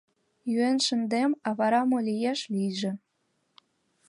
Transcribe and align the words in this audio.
Йӱын 0.49 0.77
шындем, 0.85 1.31
а 1.47 1.49
вара 1.59 1.81
мо 1.89 1.99
лиеш, 2.07 2.39
лийже. 2.53 2.91